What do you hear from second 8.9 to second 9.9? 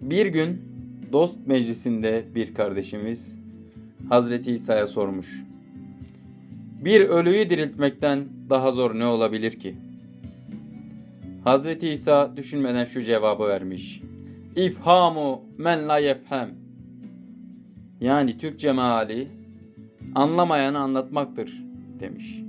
ne olabilir ki?